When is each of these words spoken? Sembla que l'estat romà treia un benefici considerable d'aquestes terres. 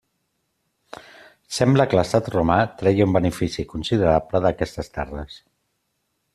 Sembla 1.57 1.85
que 1.91 1.99
l'estat 1.99 2.31
romà 2.37 2.57
treia 2.81 3.07
un 3.11 3.15
benefici 3.19 3.69
considerable 3.77 4.45
d'aquestes 4.47 4.93
terres. 4.99 5.41